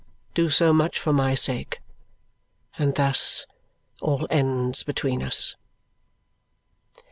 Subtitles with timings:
[0.33, 1.79] Do so much for my sake,
[2.79, 3.45] and thus
[4.01, 5.55] all ends between us!"